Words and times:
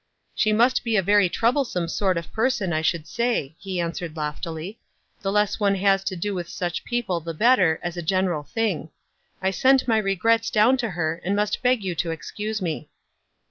"She 0.33 0.51
must 0.51 0.83
be 0.83 0.95
a 0.97 1.03
very 1.03 1.29
troublesome 1.29 1.87
sort 1.87 2.17
of 2.17 2.33
per 2.33 2.49
son, 2.49 2.73
I 2.73 2.81
should 2.81 3.05
say," 3.05 3.55
he 3.59 3.79
answered, 3.79 4.17
loftily. 4.17 4.79
"The 5.21 5.31
less 5.31 5.59
one 5.59 5.75
has 5.75 6.03
to 6.05 6.15
do 6.15 6.33
with 6.33 6.49
such 6.49 6.83
people 6.85 7.19
the 7.19 7.35
better, 7.35 7.79
as 7.83 7.97
a 7.97 8.01
general 8.01 8.41
thing. 8.41 8.89
I 9.43 9.51
sent 9.51 9.87
my 9.87 9.99
regrets 9.99 10.49
down 10.49 10.77
to 10.77 10.89
her, 10.89 11.21
and 11.23 11.35
must 11.35 11.61
beg 11.61 11.83
you 11.83 11.93
to 11.93 12.09
excuse 12.09 12.63
me." 12.63 12.89